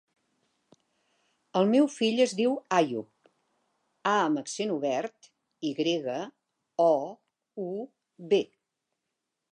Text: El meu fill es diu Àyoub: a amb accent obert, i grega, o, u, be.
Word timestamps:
El 1.59 1.67
meu 1.73 1.89
fill 1.95 2.21
es 2.25 2.33
diu 2.39 2.55
Àyoub: 2.77 3.29
a 4.13 4.15
amb 4.31 4.41
accent 4.43 4.73
obert, 4.79 5.31
i 5.69 5.75
grega, 5.83 6.19
o, 6.89 6.91
u, 7.69 7.71
be. 8.33 8.45